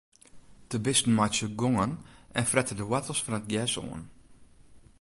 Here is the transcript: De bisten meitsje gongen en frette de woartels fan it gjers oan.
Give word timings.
De 0.67 0.79
bisten 0.79 1.13
meitsje 1.15 1.49
gongen 1.55 1.99
en 2.31 2.45
frette 2.51 2.75
de 2.79 2.85
woartels 2.89 3.21
fan 3.23 3.37
it 3.39 3.49
gjers 3.51 3.75
oan. 3.89 4.03